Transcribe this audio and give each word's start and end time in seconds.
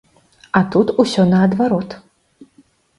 А 0.59 0.61
тут 0.77 0.87
усё 1.05 1.27
наадварот. 1.37 1.89